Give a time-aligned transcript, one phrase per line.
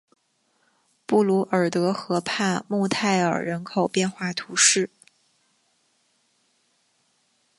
[1.05, 4.89] 布卢尔德河畔穆泰尔人口变化图示